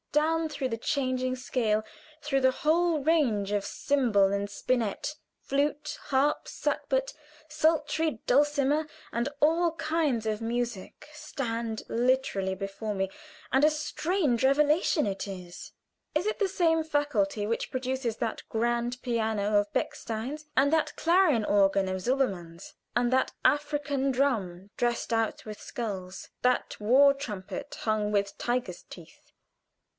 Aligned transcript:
Down 0.11 0.49
through 0.49 0.69
the 0.69 0.77
changing 0.77 1.37
scale, 1.37 1.85
through 2.21 2.41
the 2.41 2.51
whole 2.51 2.99
range 3.01 3.51
of 3.51 3.63
cymbal 3.63 4.33
and 4.33 4.49
spinet, 4.49 5.15
"flute, 5.43 5.99
harp, 6.05 6.47
sackbut, 6.49 7.13
psaltery, 7.47 8.19
dulcimer, 8.25 8.87
and 9.13 9.29
all 9.39 9.73
kinds 9.73 10.25
of 10.25 10.41
music," 10.41 11.07
stand 11.13 11.83
literally 11.87 12.55
before 12.55 12.93
me, 12.93 13.09
and 13.53 13.63
a 13.63 13.69
strange 13.69 14.43
revelation 14.43 15.05
it 15.05 15.27
is. 15.29 15.71
Is 16.15 16.25
it 16.25 16.39
the 16.39 16.49
same 16.49 16.83
faculty 16.83 17.45
which 17.47 17.71
produces 17.71 18.17
that 18.17 18.41
grand 18.49 19.01
piano 19.03 19.59
of 19.59 19.71
Bechstein's, 19.71 20.45
and 20.57 20.73
that 20.73 20.93
clarion 20.97 21.45
organ 21.45 21.87
of 21.87 22.01
Silbermann's, 22.01 22.73
and 22.97 23.13
that 23.13 23.31
African 23.45 24.11
drum 24.11 24.71
dressed 24.77 25.13
out 25.13 25.45
with 25.45 25.61
skulls, 25.61 26.29
that 26.41 26.77
war 26.81 27.13
trumpet 27.13 27.75
hung 27.83 28.11
with 28.11 28.37
tiger's 28.37 28.81
teeth? 28.81 29.31